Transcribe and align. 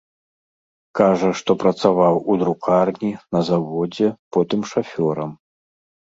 Кажа, 0.99 1.27
што 1.41 1.51
працаваў 1.63 2.15
у 2.33 2.37
друкарні, 2.43 3.09
на 3.37 3.41
заводзе, 3.49 4.07
потым 4.39 4.61
шафёрам. 4.71 5.31